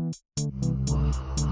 Wow. 0.00 1.47